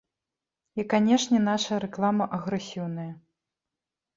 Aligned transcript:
І, 0.79 0.85
канечне, 0.93 1.37
нашая 1.49 1.79
рэклама 1.85 2.25
агрэсіўная. 2.39 3.09